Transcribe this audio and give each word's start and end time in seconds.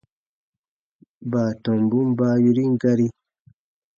Baatɔmbun 1.31 2.07
baa 2.17 2.35
yorin 2.43 2.73
gari. 2.81 3.07